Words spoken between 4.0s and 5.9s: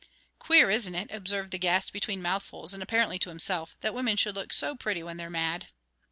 should look so pretty when they're mad?"